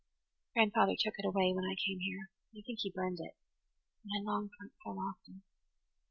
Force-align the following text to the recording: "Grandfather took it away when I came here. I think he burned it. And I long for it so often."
"Grandfather 0.55 0.95
took 0.97 1.13
it 1.19 1.27
away 1.27 1.53
when 1.53 1.63
I 1.63 1.75
came 1.75 1.99
here. 1.99 2.31
I 2.57 2.63
think 2.65 2.79
he 2.79 2.89
burned 2.89 3.19
it. 3.19 3.35
And 4.03 4.11
I 4.19 4.23
long 4.31 4.49
for 4.49 4.65
it 4.65 4.71
so 4.83 4.97
often." 4.99 5.43